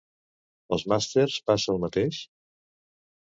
Als 0.77 0.85
màsters 0.93 1.35
passa 1.51 1.71
el 1.75 1.83
mateix? 1.85 2.23